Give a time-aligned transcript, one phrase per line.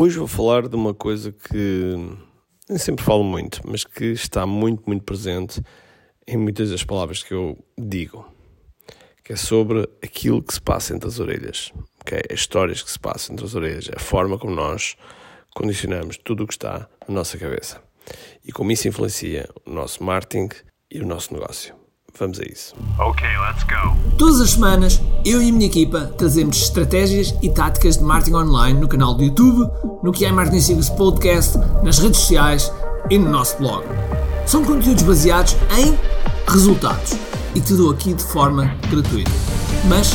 [0.00, 1.96] Hoje vou falar de uma coisa que
[2.68, 5.60] nem sempre falo muito, mas que está muito, muito presente
[6.24, 8.24] em muitas das palavras que eu digo,
[9.24, 12.20] que é sobre aquilo que se passa entre as orelhas, okay?
[12.32, 14.96] as histórias que se passam entre as orelhas, a forma como nós
[15.52, 17.82] condicionamos tudo o que está na nossa cabeça
[18.44, 20.48] e como isso influencia o nosso marketing
[20.88, 21.77] e o nosso negócio.
[22.18, 22.74] Vamos a isso.
[22.98, 23.96] Ok, let's go.
[24.16, 28.80] Todas as semanas, eu e a minha equipa trazemos estratégias e táticas de marketing online
[28.80, 29.70] no canal do YouTube,
[30.02, 32.72] no que é Marketing Secrets Podcast, nas redes sociais
[33.08, 33.84] e no nosso blog.
[34.46, 35.96] São conteúdos baseados em
[36.50, 37.14] resultados
[37.54, 39.30] e te dou aqui de forma gratuita.
[39.88, 40.10] Mas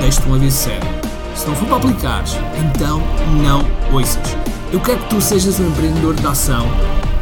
[0.00, 0.88] deixo-te um aviso sério.
[1.36, 2.32] Se não for para aplicares,
[2.66, 3.00] então
[3.40, 4.36] não ouças.
[4.72, 6.66] Eu quero que tu sejas um empreendedor de ação,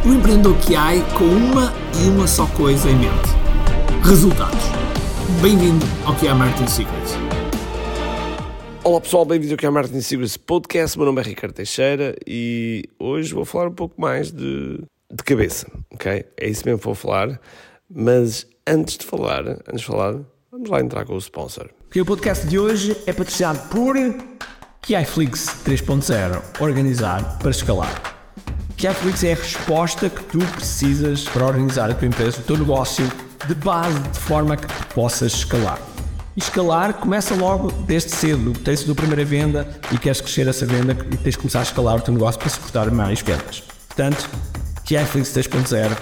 [0.07, 1.71] um empreendedor que há com uma
[2.02, 3.35] e uma só coisa em mente
[4.06, 4.62] resultados.
[5.42, 7.15] Bem-vindo ao que é a Martin Secrets.
[8.84, 10.96] Olá pessoal, bem-vindos ao que é a Martin Secrets Podcast.
[10.96, 14.79] Meu nome é Ricardo Teixeira e hoje vou falar um pouco mais de,
[15.12, 16.24] de cabeça, ok?
[16.37, 17.40] É isso mesmo que vou falar,
[17.90, 20.21] mas antes de falar, antes de falar,
[20.52, 21.68] vamos lá entrar com o sponsor.
[21.96, 23.96] o podcast de hoje é patrocinado por
[24.82, 28.15] KiFlix 3.0 Organizar para escalar.
[28.77, 33.26] KiFlix é a resposta que tu precisas para organizar a tua empresa, o teu negócio
[33.47, 35.80] de base de forma que possas escalar.
[36.37, 38.52] E escalar começa logo desde cedo.
[38.52, 41.97] Tens tua primeira venda e queres crescer essa venda e tens de começar a escalar
[41.97, 43.63] o teu negócio para suportar mais vendas.
[43.87, 44.29] Portanto,
[44.85, 45.97] TIFlix 3.0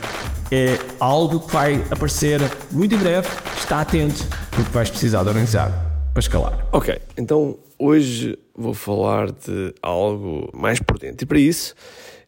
[0.50, 2.40] é algo que vai aparecer
[2.72, 3.28] muito em breve.
[3.56, 5.70] Está atento, porque vais precisar de organizar
[6.12, 6.66] para escalar.
[6.72, 11.24] Ok, então hoje vou falar de algo mais por dentro.
[11.24, 11.74] E para isso,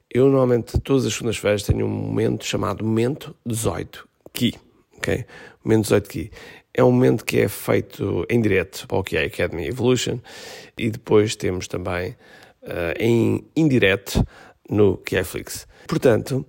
[0.09, 4.55] eu normalmente todas as segundas-feiras tenho um momento chamado Momento 18 Key
[4.97, 5.25] ok?
[5.65, 6.31] Momento 18 Key.
[6.75, 10.19] É um momento que é feito em direto para o que é Academy Evolution
[10.77, 12.11] e depois temos também
[12.63, 14.23] uh, em indireto
[14.69, 15.67] no Flix.
[15.89, 16.45] Portanto,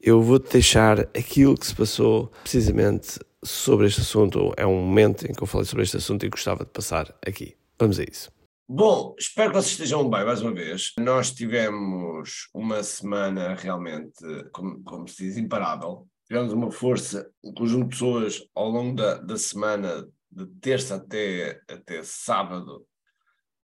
[0.00, 4.52] eu vou-te deixar aquilo que se passou precisamente sobre este assunto.
[4.56, 7.56] É um momento em que eu falei sobre este assunto e gostava de passar aqui.
[7.78, 8.30] Vamos a isso.
[8.68, 10.92] Bom, espero que vocês estejam bem mais uma vez.
[10.98, 14.22] Nós tivemos uma semana realmente,
[14.52, 19.18] como, como se diz, imparável tivemos uma força, um conjunto de pessoas ao longo da,
[19.18, 22.86] da semana, de terça até, até sábado,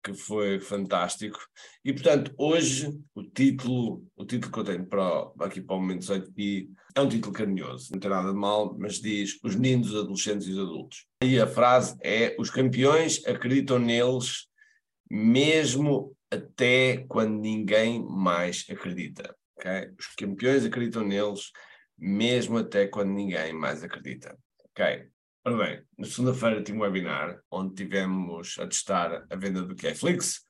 [0.03, 1.39] que foi fantástico.
[1.85, 6.01] E, portanto, hoje o título, o título que eu tenho para, aqui para o Momento
[6.01, 9.93] 18 e é um título carinhoso, não tem nada de mal, mas diz os meninos,
[9.93, 11.07] os adolescentes e os adultos.
[11.23, 14.47] E a frase é: os campeões acreditam neles
[15.11, 19.37] mesmo até quando ninguém mais acredita.
[19.59, 19.91] Okay?
[19.99, 21.53] Os campeões acreditam neles
[21.99, 24.37] mesmo até quando ninguém mais acredita.
[24.71, 25.09] Ok.
[25.47, 30.41] Ora bem, na segunda-feira tive um webinar onde tivemos a testar a venda do Kflix.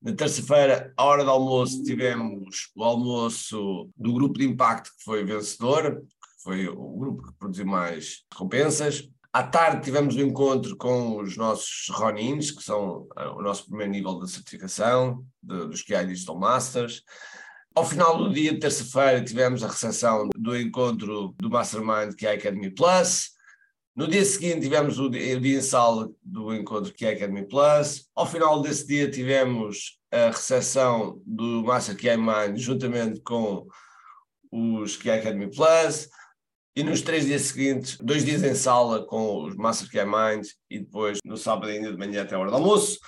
[0.00, 5.24] Na terça-feira, à hora do almoço, tivemos o almoço do grupo de impacto que foi
[5.24, 9.08] vencedor, que foi o grupo que produziu mais recompensas.
[9.32, 13.90] À tarde tivemos um encontro com os nossos Ronins, que são uh, o nosso primeiro
[13.90, 17.02] nível de certificação de, dos QI Digital Masters.
[17.74, 22.32] Ao final do dia de terça-feira tivemos a recepção do encontro do Mastermind que é
[22.32, 23.30] a Academy Plus.
[23.96, 27.12] No dia seguinte tivemos o dia, o dia em sala do encontro que é a
[27.12, 28.10] Academy Plus.
[28.14, 33.66] Ao final desse dia tivemos a recepção do Master Key Mind juntamente com
[34.50, 36.10] os Key Academy Plus.
[36.76, 40.78] E nos três dias seguintes, dois dias em sala com os Master Key Mind e
[40.78, 42.98] depois no sábado ainda de manhã até a hora do almoço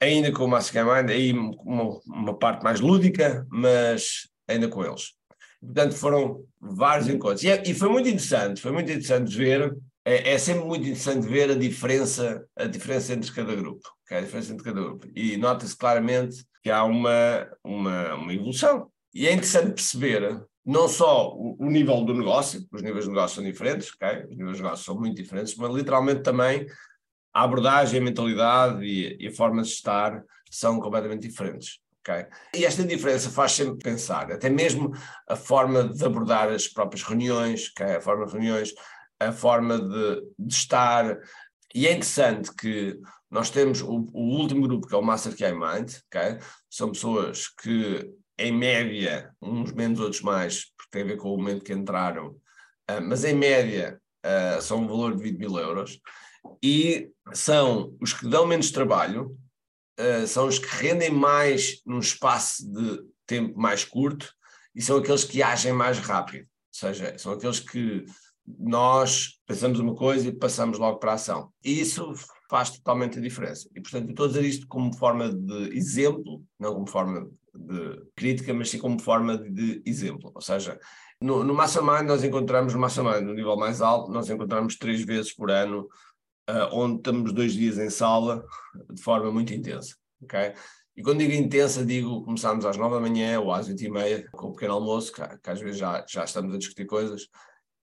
[0.00, 5.12] ainda com o Mastermind, aí uma, uma parte mais lúdica, mas ainda com eles.
[5.60, 7.42] Portanto, foram vários encontros.
[7.42, 11.26] E, é, e foi muito interessante, foi muito interessante ver, é, é, sempre muito interessante
[11.26, 14.18] ver a diferença, a diferença entre cada grupo, okay?
[14.18, 15.06] a diferença entre cada grupo.
[15.14, 18.90] E nota-se claramente que há uma, uma, uma evolução.
[19.12, 23.36] E é interessante perceber não só o, o, nível do negócio, os níveis de negócio
[23.36, 24.24] são diferentes, okay?
[24.24, 26.66] os níveis de negócio são muito diferentes, mas literalmente também
[27.38, 31.78] a abordagem, a mentalidade e, e a forma de estar são completamente diferentes.
[32.00, 32.26] Okay?
[32.52, 34.90] E esta diferença faz sempre pensar, até mesmo
[35.28, 37.94] a forma de abordar as próprias reuniões, okay?
[37.94, 38.74] a forma de reuniões,
[39.20, 41.16] a forma de, de estar.
[41.72, 42.98] E é interessante que
[43.30, 46.38] nós temos o, o último grupo, que é o Master Key Mind, okay?
[46.68, 51.36] são pessoas que, em média, uns menos, outros mais, porque tem a ver com o
[51.36, 56.00] momento que entraram, uh, mas em média uh, são um valor de 20 mil euros
[56.62, 59.36] e são os que dão menos trabalho,
[59.98, 64.32] uh, são os que rendem mais num espaço de tempo mais curto
[64.74, 66.42] e são aqueles que agem mais rápido.
[66.44, 68.04] Ou seja, são aqueles que
[68.46, 71.52] nós pensamos uma coisa e passamos logo para a ação.
[71.62, 72.14] E isso
[72.48, 73.68] faz totalmente a diferença.
[73.74, 78.02] E, portanto, eu estou a dizer isto como forma de exemplo, não como forma de
[78.16, 80.30] crítica, mas sim como forma de exemplo.
[80.34, 80.78] Ou seja,
[81.20, 85.34] no, no Mastermind nós encontramos, no Mastermind, no nível mais alto, nós encontramos três vezes
[85.34, 85.88] por ano,
[86.48, 88.44] uh, onde estamos dois dias em sala,
[88.90, 90.54] de forma muito intensa, ok?
[90.96, 94.28] E quando digo intensa, digo começamos às nove da manhã ou às oito e meia,
[94.32, 97.28] com o pequeno almoço, que, que às vezes já, já estamos a discutir coisas,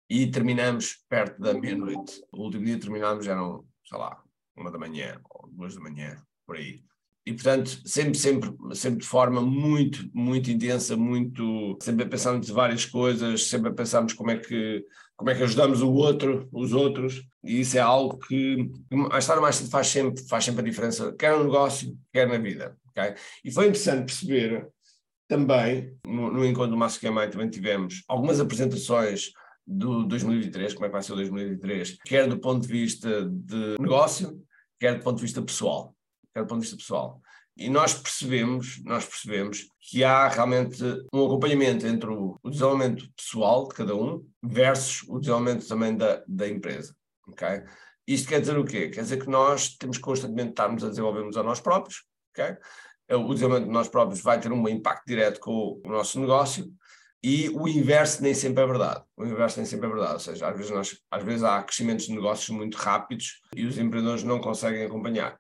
[0.10, 2.22] e terminamos perto da meia-noite.
[2.32, 4.22] O último dia terminámos, eram, sei lá,
[4.56, 6.84] uma da manhã ou duas da manhã, por aí.
[7.26, 12.52] E, portanto, sempre, sempre, sempre de forma muito, muito intensa, muito, sempre a pensarmos de
[12.52, 14.84] várias coisas, sempre a pensarmos como é que,
[15.20, 19.60] como é que ajudamos o outro, os outros, e isso é algo que, mais mais
[19.70, 22.78] faz sempre, faz sempre a diferença, quer no negócio, quer na vida.
[22.92, 23.16] Okay?
[23.44, 24.70] E foi interessante perceber
[25.28, 29.34] também, no, no encontro do Márcio Camai, também tivemos algumas apresentações
[29.68, 33.76] do 2023, como é que vai ser o 2023, quer do ponto de vista de
[33.78, 34.42] negócio,
[34.80, 35.94] quer do ponto de vista pessoal.
[36.34, 37.22] Quer do ponto de vista pessoal.
[37.60, 40.82] E nós percebemos, nós percebemos que há realmente
[41.14, 46.24] um acompanhamento entre o, o desenvolvimento pessoal de cada um versus o desenvolvimento também da,
[46.26, 46.96] da empresa.
[47.28, 47.64] Okay?
[48.08, 48.88] Isto quer dizer o quê?
[48.88, 52.06] Quer dizer que nós temos constantemente estarmos a desenvolvermos a nós próprios.
[52.32, 52.56] Okay?
[53.12, 56.72] O desenvolvimento de nós próprios vai ter um impacto direto com o nosso negócio,
[57.22, 59.04] e o inverso nem sempre é verdade.
[59.18, 60.14] O inverso nem sempre é verdade.
[60.14, 63.78] Ou seja, às vezes, nós, às vezes há crescimentos de negócios muito rápidos e os
[63.78, 65.38] empreendedores não conseguem acompanhar.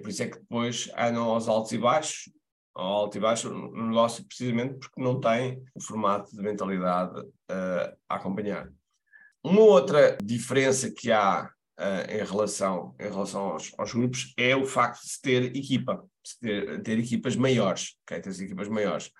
[0.00, 2.30] Por isso é que depois andam aos altos e baixos,
[2.74, 7.96] ao alto e baixo no negócio, precisamente porque não têm o formato de mentalidade uh,
[8.08, 8.68] a acompanhar.
[9.44, 14.64] Uma outra diferença que há uh, em relação, em relação aos, aos, grupos é o
[14.64, 18.20] facto de se ter equipa, de ter, ter equipas maiores, okay?
[18.20, 19.10] ter equipas maiores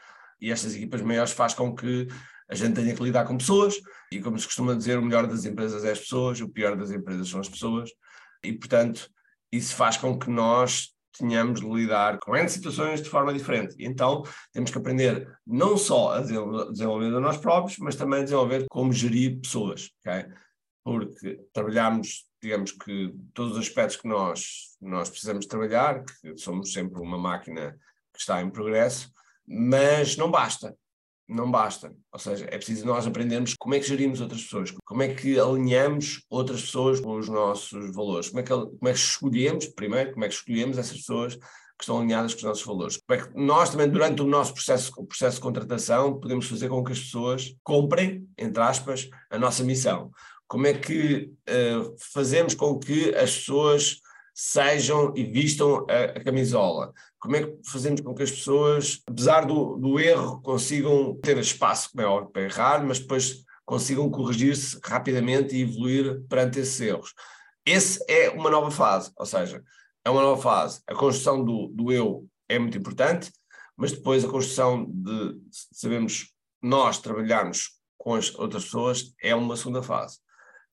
[0.43, 2.09] e estas equipas maiores faz com que
[2.51, 3.77] a gente tenha que lidar com pessoas,
[4.11, 6.91] e como se costuma dizer, o melhor das empresas é as pessoas, o pior das
[6.91, 7.89] empresas são as pessoas,
[8.43, 9.09] e portanto
[9.53, 13.77] isso faz com que nós tenhamos de lidar com N situações de forma diferente.
[13.79, 14.23] Então
[14.53, 18.93] temos que aprender não só a desenvolver a nós próprios, mas também a desenvolver como
[18.93, 19.91] gerir pessoas?
[20.83, 27.01] Porque trabalhamos, digamos que todos os aspectos que nós, nós precisamos trabalhar, que somos sempre
[27.01, 27.79] uma máquina
[28.13, 29.11] que está em progresso,
[29.47, 30.75] mas não basta.
[31.29, 31.95] Não basta.
[32.13, 35.39] Ou seja, é preciso nós aprendermos como é que gerimos outras pessoas, como é que
[35.39, 40.13] alinhamos outras pessoas com os nossos valores, como é que, como é que escolhemos, primeiro,
[40.13, 42.97] como é que escolhemos essas pessoas que estão alinhadas com os nossos valores.
[42.97, 46.69] Como é que nós também, durante o nosso processo, o processo de contratação, podemos fazer
[46.69, 50.11] com que as pessoas comprem, entre aspas, a nossa missão.
[50.47, 54.01] Como é que uh, fazemos com que as pessoas
[54.35, 56.93] sejam e vistam a, a, camisola?
[57.19, 61.91] Como é que fazemos com que as pessoas, apesar do, do erro, consigam ter espaço,
[61.99, 67.15] óbvio, para errar, mas depois consigam corrigir-se rapidamente e evoluir perante esses erros?
[67.65, 69.63] Essa é uma nova fase, ou seja,
[70.05, 70.81] é uma nova fase.
[70.87, 73.31] A construção do, do eu é muito importante,
[73.77, 79.83] mas depois a construção de sabemos nós trabalharmos com as outras pessoas é uma segunda
[79.83, 80.19] fase.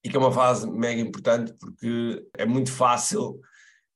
[0.03, 3.39] E que é uma fase mega importante porque é muito fácil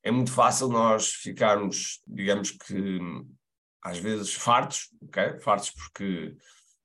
[0.03, 3.00] é muito fácil nós ficarmos, digamos que,
[3.81, 5.39] às vezes fartos, ok?
[5.39, 6.35] Fartos porque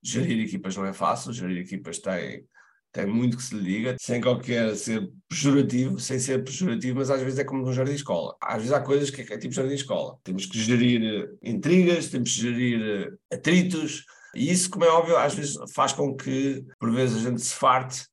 [0.03, 2.44] gerir equipas não é fácil, gerir equipas tem,
[2.93, 7.20] tem muito que se lhe diga, sem qualquer ser pejorativo, sem ser pejorativo, mas às
[7.20, 8.37] vezes é como num jardim de escola.
[8.41, 10.17] Às vezes há coisas que é, é tipo jardim de escola.
[10.23, 14.05] Temos que gerir eh, intrigas, temos que gerir eh, atritos,
[14.35, 17.55] e isso, como é óbvio, às vezes faz com que, por vezes, a gente se
[17.55, 18.06] farte,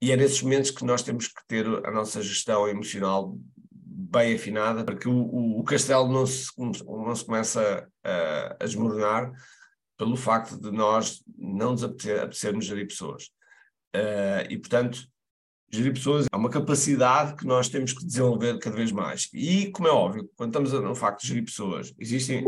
[0.00, 3.36] e é nesses momentos que nós temos que ter a nossa gestão emocional
[4.10, 9.32] bem afinada para que o, o castelo não se, não se começa a, a desmoronar
[9.98, 13.24] pelo facto de nós não nos apetecer, apetecermos gerir pessoas.
[13.94, 15.00] Uh, e, portanto,
[15.70, 19.28] gerir pessoas é uma capacidade que nós temos que desenvolver cada vez mais.
[19.34, 22.44] E, como é óbvio, quando estamos no facto de gerir pessoas, existem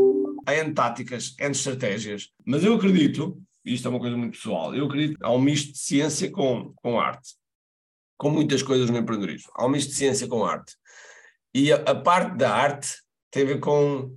[0.47, 4.87] N táticas, N estratégias, mas eu acredito, e isto é uma coisa muito pessoal, eu
[4.87, 7.35] acredito há um misto de ciência com, com arte,
[8.21, 9.51] com muitas coisas no empreendedorismo.
[9.55, 10.77] Há um de ciência com arte.
[11.55, 12.99] E a, a parte da arte
[13.31, 14.15] tem a ver com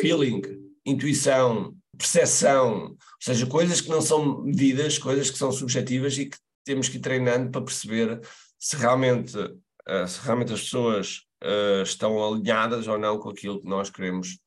[0.00, 0.42] feeling,
[0.84, 6.36] intuição, percepção, ou seja, coisas que não são medidas, coisas que são subjetivas e que
[6.64, 8.20] temos que ir treinando para perceber
[8.58, 13.68] se realmente, uh, se realmente as pessoas uh, estão alinhadas ou não com aquilo que
[13.68, 14.40] nós queremos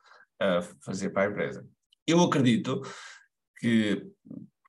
[0.44, 1.66] uh, fazer para a empresa.
[2.06, 2.82] Eu acredito
[3.58, 4.06] que,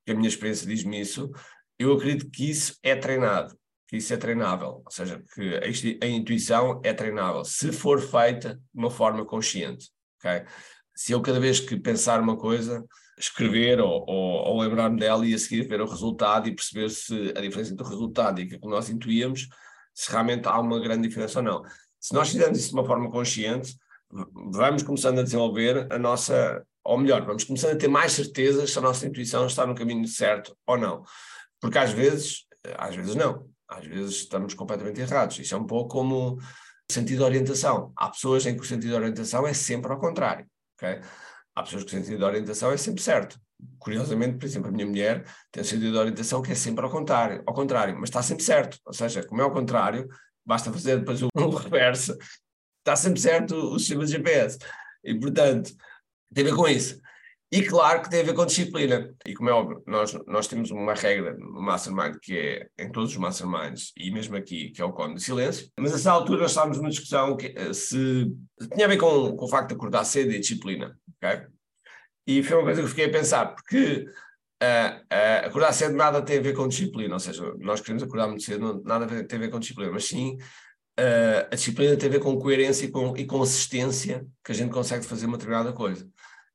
[0.06, 1.28] que a minha experiência diz-me isso,
[1.76, 5.58] eu acredito que isso é treinado que isso é treinável, ou seja, que
[6.02, 10.44] a, intuição é treinável, se for feita de uma forma consciente, ok?
[10.94, 12.84] Se eu cada vez que pensar uma coisa,
[13.18, 17.32] escrever ou, ou, ou lembrar-me dela e a seguir ver o resultado e perceber se
[17.34, 19.48] a diferença entre o resultado e aquilo que nós intuíamos,
[19.94, 21.62] se realmente há uma grande diferença ou não.
[21.98, 23.74] Se nós fizermos isso de uma forma consciente,
[24.52, 28.78] vamos começando a desenvolver a nossa ou melhor, vamos começando a ter mais certezas se
[28.78, 31.04] a nossa intuição está no caminho certo ou não.
[31.60, 32.46] Porque às vezes,
[32.78, 35.38] às vezes não, às vezes estamos completamente errados.
[35.38, 37.92] Isso é um pouco como o sentido de orientação.
[37.96, 40.46] Há pessoas em que o sentido de orientação é sempre ao contrário.
[40.76, 41.00] Okay?
[41.54, 43.38] Há pessoas que o sentido de orientação é sempre certo.
[43.78, 46.90] Curiosamente, por exemplo, a minha mulher tem um sentido de orientação que é sempre ao
[46.90, 48.78] contrário, ao contrário, mas está sempre certo.
[48.84, 50.08] Ou seja, como é ao contrário,
[50.46, 52.16] basta fazer depois um reverso,
[52.78, 54.58] está sempre certo o sistema de GPS.
[55.04, 55.72] E, portanto,
[56.32, 57.00] tem a ver com isso.
[57.50, 59.14] E claro que tem a ver com disciplina.
[59.26, 63.12] E como é óbvio, nós, nós temos uma regra no Mastermind que é em todos
[63.12, 65.70] os Masterminds, e mesmo aqui, que é o cone de silêncio.
[65.80, 68.30] Mas a essa altura nós estávamos numa discussão que eh, se
[68.74, 70.98] tinha a ver com, com o facto de acordar cedo e disciplina.
[71.16, 71.46] Okay?
[72.26, 74.04] E foi uma coisa que eu fiquei a pensar, porque
[74.62, 78.26] uh, uh, acordar cedo nada tem a ver com disciplina, ou seja, nós queremos acordar
[78.26, 80.36] muito cedo, nada tem a ver com disciplina, mas sim
[81.00, 84.70] uh, a disciplina tem a ver com coerência e com, e consistência que a gente
[84.70, 86.06] consegue fazer uma determinada coisa.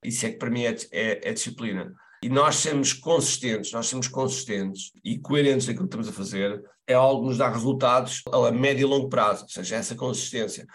[0.04, 1.94] Isso é que para mim é, é, é disciplina.
[2.22, 6.94] E nós sermos consistentes, nós sermos consistentes e coerentes naquilo que estamos a fazer, é
[6.94, 10.66] algo que nos dá resultados a médio e longo prazo, ou seja, essa consistência.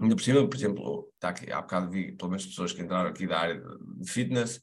[0.00, 3.10] Ainda por cima, por exemplo, está aqui, há bocado vi pelo menos pessoas que entraram
[3.10, 3.62] aqui da área
[3.98, 4.60] de fitness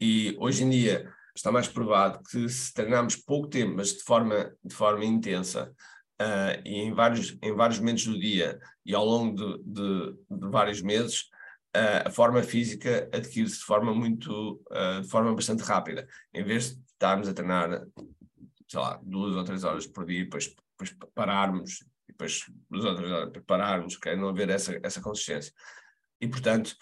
[0.00, 4.52] e hoje em dia está mais provado que se treinarmos pouco tempo, mas de forma,
[4.62, 5.72] de forma intensa
[6.20, 10.48] uh, e em vários, em vários momentos do dia e ao longo de, de, de
[10.50, 11.24] vários meses,
[11.74, 14.60] a forma física adquire-se de forma muito,
[15.02, 16.08] de forma bastante rápida.
[16.32, 17.86] Em vez de estarmos a treinar,
[18.66, 21.84] sei lá, duas ou três horas por dia, depois, depois pararmos
[22.18, 25.52] depois nos outros prepararmos, que é não haver essa, essa consistência.
[26.20, 26.74] E, portanto,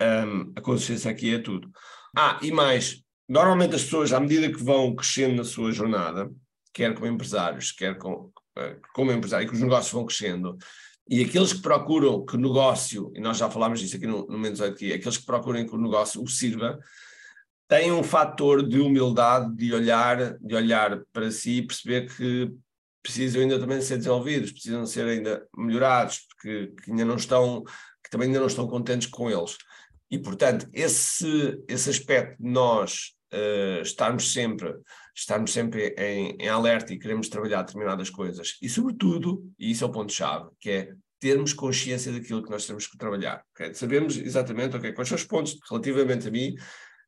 [0.00, 1.70] um, a consistência aqui é tudo.
[2.16, 6.30] Ah, e mais, normalmente as pessoas, à medida que vão crescendo na sua jornada,
[6.72, 10.56] quer como empresários, quer com, uh, como empresários, que os negócios vão crescendo,
[11.08, 14.38] e aqueles que procuram que o negócio, e nós já falámos disso aqui no, no
[14.38, 16.78] Menos aqui, aqueles que procuram que o negócio o sirva,
[17.66, 22.52] têm um fator de humildade, de olhar, de olhar para si e perceber que
[23.02, 27.62] precisam ainda também ser desenvolvidos, precisam ser ainda melhorados, porque que ainda não estão,
[28.04, 29.56] que também ainda não estão contentes com eles.
[30.10, 34.74] E, portanto, esse, esse aspecto de nós uh, estarmos sempre,
[35.14, 39.86] estarmos sempre em, em alerta e queremos trabalhar determinadas coisas, e sobretudo, e isso é
[39.86, 43.42] o ponto-chave, que é termos consciência daquilo que nós temos que trabalhar.
[43.52, 43.74] Okay?
[43.74, 46.54] Sabemos exatamente okay, quais são os pontos relativamente a mim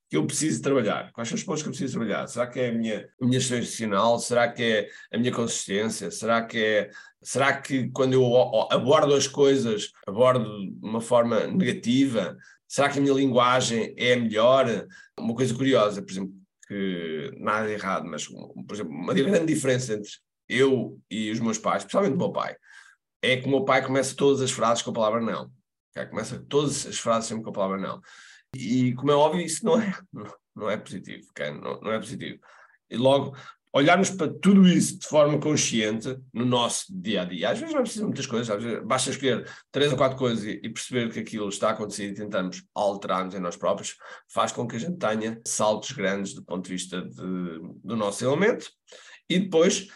[0.09, 1.13] que eu preciso trabalhar?
[1.13, 2.27] Quais são os pontos que eu preciso trabalhar?
[2.27, 4.19] Será que é a minha, a minha institucional?
[4.19, 6.11] Será que é a minha consistência?
[6.11, 6.91] Será que é.
[7.23, 8.25] Será que quando eu
[8.73, 12.37] abordo as coisas, abordo de uma forma negativa?
[12.71, 14.87] Será que a minha linguagem é melhor?
[15.19, 16.33] Uma coisa curiosa, por exemplo,
[16.69, 20.09] que nada de errado, mas, por exemplo, uma grande diferença entre
[20.49, 22.55] eu e os meus pais, especialmente o meu pai,
[23.21, 25.51] é que o meu pai começa todas as frases com a palavra não.
[26.11, 28.01] Começa todas as frases sempre com a palavra não.
[28.55, 29.93] E, como é óbvio, isso não é,
[30.55, 31.27] não é positivo,
[31.61, 32.39] não, não é positivo.
[32.89, 33.37] E logo,
[33.73, 37.51] olharmos para tudo isso de forma consciente no nosso dia a dia.
[37.51, 40.45] Às vezes não precisa de muitas coisas, às vezes basta escolher três ou quatro coisas
[40.45, 43.97] e perceber que aquilo está a acontecer e tentamos alterar-nos em nós próprios,
[44.29, 48.25] faz com que a gente tenha saltos grandes do ponto de vista de, do nosso
[48.25, 48.71] elemento
[49.29, 49.89] e depois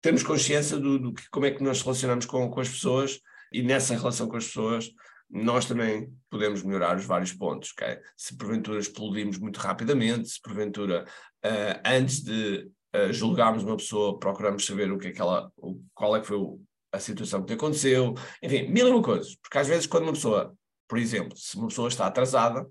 [0.00, 3.20] temos consciência do, do que, como é que nós relacionamos com, com as pessoas
[3.52, 4.90] e nessa relação com as pessoas
[5.30, 7.74] nós também podemos melhorar os vários pontos.
[8.16, 11.04] Se porventura explodimos muito rapidamente, se porventura
[11.44, 12.70] uh, antes de
[13.12, 16.36] julgarmos uma pessoa procuramos saber o que é que ela, o, qual é que foi
[16.36, 16.60] o,
[16.92, 19.36] a situação que aconteceu, enfim, mil e uma coisas.
[19.36, 20.54] Porque às vezes quando uma pessoa,
[20.88, 22.66] por exemplo, se uma pessoa está atrasada,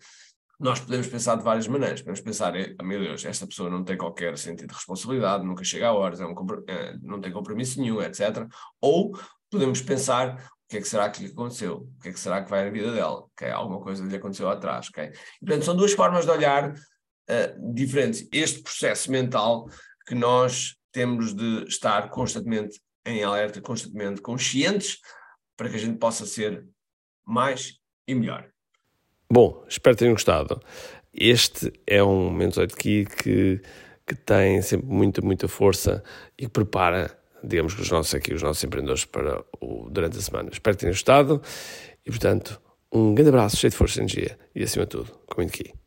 [0.60, 2.02] nós podemos pensar de várias maneiras.
[2.02, 5.88] Podemos pensar, oh, meu Deus, esta pessoa não tem qualquer sentido de responsabilidade, nunca chega
[5.88, 6.34] a horas, é um,
[7.02, 8.48] não tem compromisso nenhum, etc.
[8.82, 9.12] Ou
[9.52, 11.88] podemos pensar, o que é que será que lhe aconteceu?
[11.98, 13.26] O que é que será que vai na vida dela?
[13.34, 13.52] Okay?
[13.52, 14.90] Alguma coisa lhe aconteceu atrás.
[14.90, 15.12] Okay?
[15.40, 18.28] Portanto, são duas formas de olhar uh, diferentes.
[18.32, 19.70] Este processo mental
[20.08, 25.00] que nós temos de estar constantemente em alerta, constantemente conscientes,
[25.56, 26.66] para que a gente possa ser
[27.26, 28.50] mais e melhor.
[29.32, 30.60] Bom, espero tenham gostado.
[31.14, 33.62] Este é um Menos 8 Key que,
[34.06, 36.04] que tem sempre muita, muita força
[36.38, 40.50] e que prepara digamos os nossos aqui, os nossos empreendedores para o, durante a semana.
[40.52, 41.42] Espero que tenham gostado
[42.06, 42.62] e, portanto,
[42.92, 45.87] um grande abraço, cheio de força e energia e, acima de tudo, comente aqui.